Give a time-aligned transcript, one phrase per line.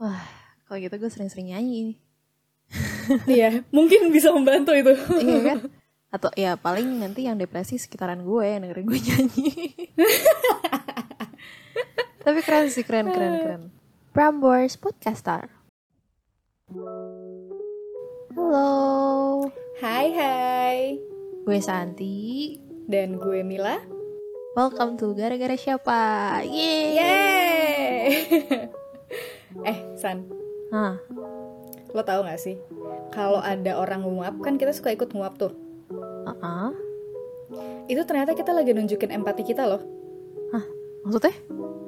[0.00, 0.24] Wah,
[0.64, 2.00] kalau gitu gue sering-sering nyanyi.
[3.28, 4.96] Iya, mungkin bisa membantu itu.
[5.20, 5.58] iya kan?
[6.08, 9.52] Atau ya paling nanti yang depresi sekitaran gue yang dengerin gue nyanyi.
[12.24, 13.62] Tapi keren sih, keren, keren, keren.
[14.16, 15.52] Prambors Podcaster.
[18.32, 19.52] Halo,
[19.84, 20.78] Hai hai.
[21.44, 22.56] gue Santi.
[22.88, 23.76] Dan gue Mila.
[24.56, 26.40] Welcome to Gara-Gara Siapa.
[26.40, 26.96] Yeay.
[26.96, 28.69] Yeay.
[30.00, 30.24] San,
[30.70, 30.96] Hah,
[31.90, 32.56] lo tau gak sih?
[33.10, 35.52] Kalau ada orang nguap, kan kita suka ikut nguap tuh.
[36.22, 36.72] uh-uh.
[37.84, 39.82] Itu ternyata kita lagi nunjukin empati kita loh.
[40.50, 40.64] Hah,
[41.02, 41.34] maksudnya?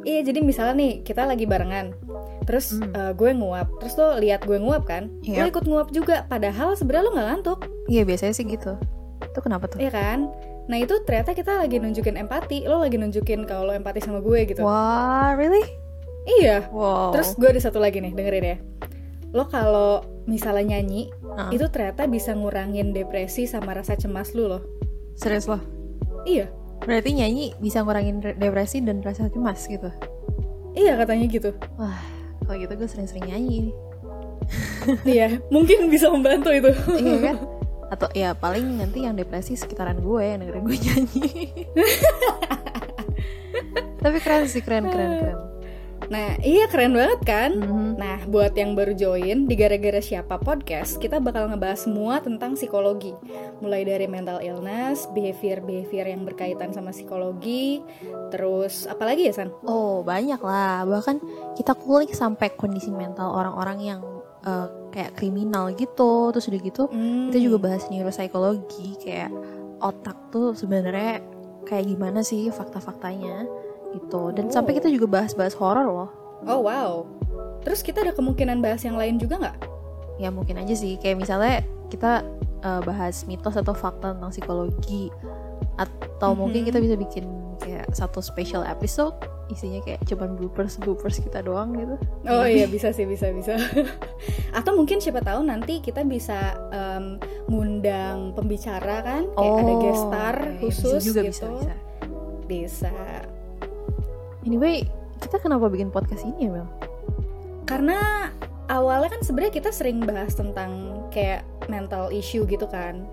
[0.02, 1.94] Iya, jadi misalnya nih, kita lagi barengan.
[2.42, 2.90] Terus Hmm.
[2.90, 5.06] eh, gue nguap, terus lo lihat gue nguap kan?
[5.22, 5.46] Lo Iya.
[5.46, 8.74] ikut nguap juga, padahal sebenarnya lo nggak ngantuk, Iya, biasanya sih gitu.
[9.22, 9.78] Itu kenapa tuh?
[9.78, 10.26] iya kan?
[10.66, 14.42] Nah itu ternyata kita lagi nunjukin empati, lo lagi nunjukin kalau lo empati sama gue
[14.44, 14.62] gitu.
[14.62, 15.62] Wah, really?
[16.24, 16.66] Iya.
[16.68, 17.10] Wow.
[17.10, 18.56] Terus gue ada satu lagi nih, dengerin ya.
[19.30, 21.48] Lo kalau misalnya nyanyi, Ah.
[21.48, 24.62] itu ternyata bisa ngurangin depresi sama rasa cemas lu loh.
[25.12, 25.60] serius loh.
[26.24, 26.48] Iya,
[26.80, 29.88] Berarti nyanyi bisa ngurangin re- depresi dan rasa cemas gitu.
[30.72, 31.50] iya katanya gitu.
[31.76, 31.96] Wah,
[32.42, 33.74] kalau gitu gue sering-sering nyanyi nih.
[35.14, 36.68] iya, mungkin bisa membantu itu.
[36.96, 37.36] iya kan?
[37.92, 41.28] Atau ya paling nanti yang depresi sekitaran gue yang dengerin gue nyanyi.
[44.02, 45.36] Tapi keren sih, keren, keren, keren.
[46.12, 47.50] Nah, iya keren banget kan?
[47.56, 47.96] Mhm.
[47.96, 53.16] Nah, buat yang baru join di Gara-Gara Siapa Podcast, kita bakal ngebahas semua tentang psikologi.
[53.64, 57.80] Mulai dari mental illness, behavior-behavior yang berkaitan sama psikologi,
[58.28, 59.56] terus apalagi ya, San?
[59.64, 60.84] Oh, banyak lah.
[60.84, 61.16] Bahkan
[61.56, 64.00] kita kulik sampai kondisi mental orang-orang yang
[64.42, 66.34] eh, kayak kriminal gitu.
[66.34, 67.30] Terus udah gitu, Hmm.
[67.30, 69.30] kita juga bahas neuropsikologi kayak
[69.78, 71.22] otak tuh sebenarnya
[71.62, 73.46] kayak gimana sih fakta-faktanya
[73.92, 74.32] gitu.
[74.32, 74.52] Dan Oh.
[74.52, 76.10] sampai kita juga bahas-bahas horor loh.
[76.44, 77.04] Oh, wow.
[77.62, 79.56] Terus kita ada kemungkinan bahas yang lain juga nggak?
[80.18, 82.24] Ya mungkin aja sih kayak misalnya kita
[82.60, 85.10] eh, bahas mitos atau fakta tentang psikologi
[85.74, 86.68] atau mungkin Mhm.
[86.70, 87.24] kita bisa bikin
[87.58, 89.14] kayak satu special episode
[89.48, 91.94] isinya kayak cuman bloopers bloopers kita doang gitu.
[92.24, 93.58] Oh iya bisa sih bisa bisa.
[94.58, 100.36] Atau mungkin siapa tahu nanti kita bisa em, ngundang pembicara kan, kayak ada guest star
[100.38, 101.30] iya, iya, khusus bisa juga gitu.
[101.30, 101.74] bisa bisa.
[102.46, 102.92] Bisa.
[104.42, 104.84] Anyway,
[105.18, 106.68] kita kenapa bikin podcast ini ya Mel?
[107.64, 108.28] Karena
[108.66, 110.70] awalnya kan sebenarnya kita sering bahas tentang
[111.08, 113.06] kayak mental issue gitu kan,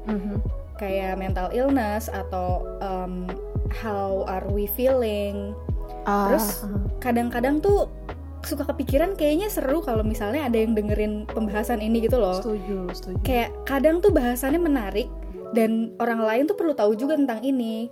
[0.75, 3.29] kayak mental illness atau em,
[3.71, 5.53] how are we feeling.
[6.01, 7.91] Terus, Ah, Kadang-kadang tuh
[8.39, 12.39] suka kepikiran kayaknya seru kalau misalnya ada yang dengerin pembahasan ini gitu loh.
[12.39, 13.19] setuju setuju.
[13.21, 15.11] kayak kadang tuh bahasannya menarik
[15.51, 17.91] dan orang lain tuh perlu tahu juga tentang ini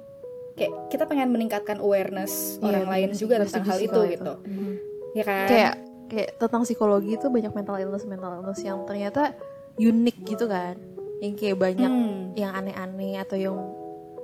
[0.57, 4.33] kayak kita pengen meningkatkan awareness Iya, orang lain juga tentang hal itu kalau gitu.
[4.43, 4.71] Mhm.
[5.13, 5.47] ya kan?
[5.47, 5.73] Kayak
[6.07, 9.37] kayak tentang psikologi itu banyak mental illness mental illness yang ternyata
[9.77, 10.75] unik gitu kan.
[11.21, 13.55] Yang kayak banyak Hmm, yang aneh-aneh atau yang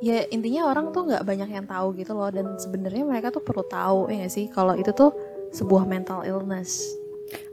[0.02, 2.30] ya intinya orang tuh nggak banyak yang tahu gitu loh.
[2.30, 4.46] Dan sebenarnya mereka tuh perlu tahu ya gak sih?
[4.50, 5.14] Kalau itu tuh
[5.54, 6.82] sebuah mental illness.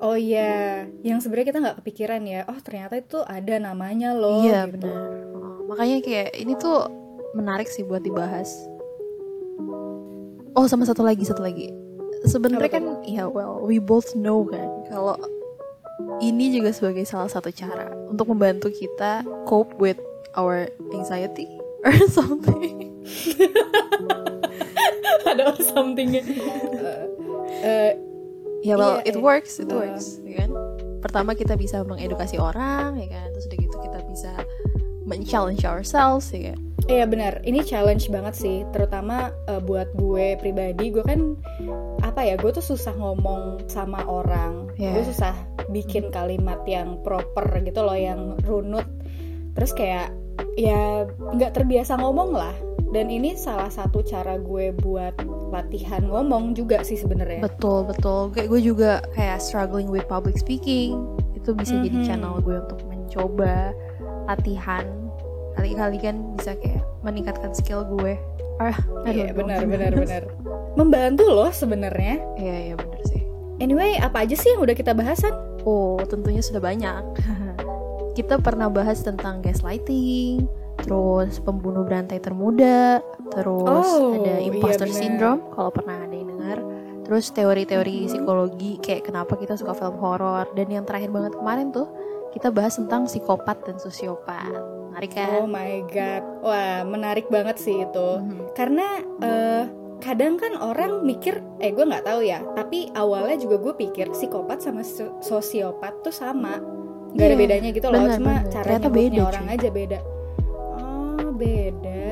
[0.01, 2.41] Oh iya yang sebenarnya kita nggak kepikiran ya.
[2.49, 4.77] Oh ternyata itu ada namanya loh iya gitu.
[4.77, 5.09] benar.
[5.33, 6.85] Oh, makanya kayak ini tuh
[7.35, 8.51] menarik sih buat dibahas.
[10.59, 11.71] Oh sama satu lagi satu lagi.
[12.27, 15.17] Sebenarnya kan ya well we both know kan kalau
[16.21, 20.01] ini juga sebagai salah satu cara untuk membantu kita cope with
[20.37, 21.49] our anxiety
[21.87, 23.05] or something.
[25.31, 26.27] Ada somethingnya.
[26.27, 27.07] Eh,
[27.71, 27.93] eh,
[28.67, 29.79] ya well Iya, it eh, works it uh.
[29.79, 30.51] works ya kan?
[31.01, 33.27] Pertama kita bisa mengedukasi orang ya kan?
[33.33, 34.33] Terus udah gitu kita bisa
[35.09, 40.89] men-challenge ourselves ya kan Iya benar, ini challenge banget sih, terutama eh, buat gue pribadi.
[40.89, 41.37] Gue kan
[42.01, 44.97] apa ya, gue tuh susah ngomong sama orang, Yeah.
[44.97, 45.37] gue susah
[45.69, 48.89] bikin kalimat yang proper gitu loh, yang runut.
[49.53, 50.09] Terus kayak
[50.57, 52.55] ya nggak terbiasa ngomong lah.
[52.91, 55.15] Dan ini salah satu cara gue buat
[55.55, 57.47] latihan ngomong juga sih sebenarnya.
[57.47, 58.35] Betul betul.
[58.35, 60.99] Kayak gue juga kayak struggling with public speaking.
[61.39, 62.07] Itu bisa jadi Mhm.
[62.09, 63.71] channel gue untuk mencoba
[64.27, 64.87] latihan.
[65.53, 68.15] Kali-kali kan bisa kayak meningkatkan skill gue.
[68.57, 70.23] Ah, Iya benar benar benar.
[70.75, 72.21] Membantu loh sebenarnya.
[72.37, 73.23] Iya iya benar sih.
[73.57, 75.33] Anyway, apa aja sih yang udah kita bahasan?
[75.63, 77.03] Oh tentunya sudah banyak.
[78.11, 80.45] Kita pernah bahas tentang gaslighting,
[80.77, 82.99] terus pembunuh berantai termuda,
[83.31, 84.99] terus Oh, ada iya imposter benar.
[84.99, 86.59] syndrome kalau pernah ada yang dengar.
[87.07, 91.87] Terus teori-teori psikologi kayak kenapa kita suka film horor dan yang terakhir banget kemarin tuh
[92.31, 94.53] kita bahas tentang psikopat dan sosiopat.
[94.91, 95.29] Menarik kan?
[95.39, 98.09] Oh my god, wah menarik banget sih itu.
[98.19, 98.51] Mhm.
[98.53, 98.87] Karena
[99.23, 99.65] eh,
[100.01, 104.65] kadang kan orang mikir eh gue nggak tahu ya tapi awalnya juga gue pikir psikopat
[104.65, 106.57] sama so- sosiopat tuh sama
[107.13, 108.49] nggak ada Iya, bedanya gitu loh benar, cuma benar.
[108.49, 109.53] cara nyebutnya beda, orang cuy.
[109.53, 109.99] aja beda
[110.73, 112.09] oh beda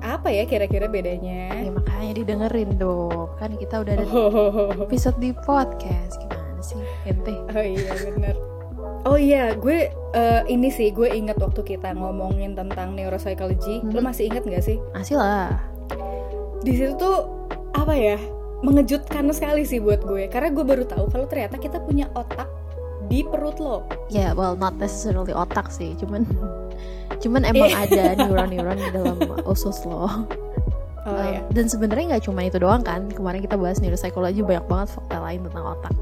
[0.00, 3.28] apa ya kira-kira bedanya Ya makanya didengerin dong.
[3.36, 6.16] Kan kita udah ada oh, episode di podcast.
[6.18, 6.80] Gimana sih?
[7.06, 7.32] Ente.
[7.38, 8.34] oh iya bener
[9.02, 13.82] Oh iya, gue eh, ini sih gue inget waktu kita ngomongin tentang neuropsychology.
[13.90, 14.04] Lo Mhm.
[14.04, 14.78] masih inget gak sih?
[14.94, 15.58] Masih lah.
[16.62, 17.26] Di situ tuh
[17.74, 18.14] apa ya?
[18.62, 22.46] Mengejutkan sekali sih buat gue, karena gue baru tahu kalau ternyata kita punya otak
[23.10, 23.82] di perut lo.
[24.06, 25.98] Ya, well not necessarily otak sih.
[25.98, 26.22] Cuman
[27.18, 30.06] cuman emang ada neuron-neuron di dalam usus lo.
[30.06, 30.10] Oh
[31.02, 31.42] Um, iya.
[31.50, 33.10] Dan sebenarnya nggak cuma itu doang kan.
[33.10, 35.94] Kemarin kita bahas neuropsychology banyak banget fakta lain tentang otak.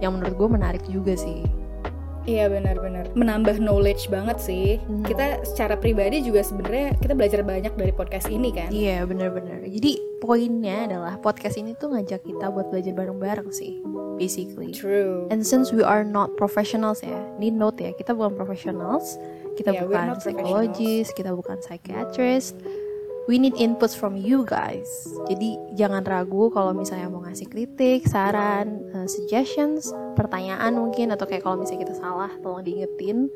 [0.00, 1.44] Yang menurut gue menarik juga sih.
[2.26, 4.76] Iya benar-benar menambah knowledge banget sih.
[4.84, 5.06] Hmm.
[5.06, 8.68] Kita secara pribadi juga sebenarnya kita belajar banyak dari podcast ini kan.
[8.68, 13.80] Iya bener-bener Jadi poinnya adalah podcast ini tuh ngajak kita buat belajar bareng-bareng sih
[14.16, 15.28] Basically True.
[15.28, 19.20] And since we are not professionals ya Ini note ya Kita bukan professionals
[19.60, 22.56] Kita Yeah, we're bukan not psychologist Kita bukan psychiatrist
[23.26, 24.86] We need inputs from you guys.
[25.26, 31.42] Jadi jangan ragu kalau misalnya mau ngasih kritik, saran, eh, suggestions, pertanyaan mungkin Atau kayak
[31.42, 33.26] kalau misalnya kita salah tolong diingetin.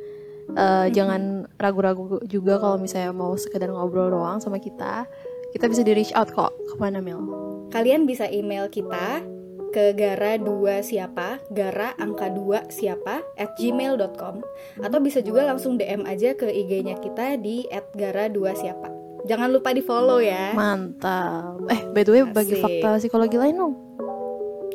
[0.54, 5.10] Eh, Jangan ragu-ragu juga kalau misalnya mau sekedar ngobrol doang sama kita.
[5.50, 6.54] Kita bisa di reach out kok.
[6.70, 7.26] Ke mana Mil?
[7.74, 9.26] Kalian bisa email kita
[9.70, 14.42] ke gara 2 siapa gara angka 2 siapa at gmail.com
[14.82, 19.48] atau bisa juga langsung DM aja ke IG-nya kita di at gara 2 siapa jangan
[19.50, 22.62] lupa di follow ya Mantap Eh by the way bagi Asik.
[22.62, 23.74] fakta psikologi lain dong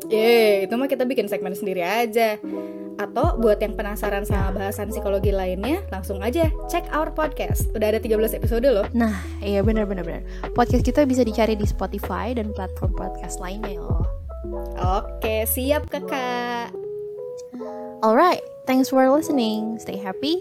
[0.06, 2.38] Yeay, itu mah kita bikin segmen sendiri aja
[2.96, 8.00] atau buat yang penasaran sama bahasan psikologi lainnya langsung aja check our podcast udah ada
[8.00, 10.24] 13 episode loh Nah, iya benar-benar benar.
[10.54, 14.06] Podcast kita bisa dicari di Spotify dan platform podcast lainnya loh.
[14.80, 16.72] oke siap kakak
[18.06, 19.76] Alright, thanks for listening.
[19.82, 20.40] Stay happy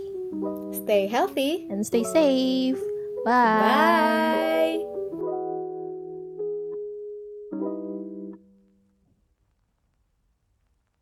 [0.75, 2.79] stay healthy and stay safe.
[3.25, 3.31] Bye.
[3.59, 4.54] bye